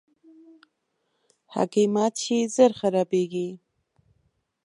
هګۍ 1.53 1.85
مات 1.93 2.13
شي، 2.23 2.39
ژر 2.53 2.71
خرابیږي. 2.79 3.49